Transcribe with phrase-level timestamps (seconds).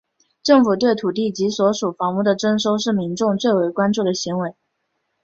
[0.41, 4.55] 政府对土地及所属房屋的征收是民众最为关注的行为。